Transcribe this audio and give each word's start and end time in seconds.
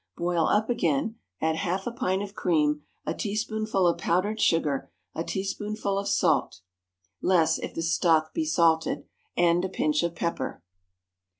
Boil 0.17 0.47
up 0.47 0.67
again, 0.67 1.17
add 1.41 1.57
half 1.57 1.85
a 1.85 1.91
pint 1.91 2.23
of 2.23 2.33
cream, 2.33 2.81
a 3.05 3.13
teaspoonful 3.13 3.85
of 3.85 3.99
powdered 3.99 4.41
sugar, 4.41 4.89
a 5.13 5.23
teaspoonful 5.23 5.99
of 5.99 6.07
salt 6.07 6.61
(less 7.21 7.59
if 7.59 7.75
the 7.75 7.83
stock 7.83 8.33
be 8.33 8.43
salted), 8.43 9.03
and 9.37 9.63
a 9.63 9.69
pinch 9.69 10.01
of 10.01 10.15
pepper. 10.15 10.63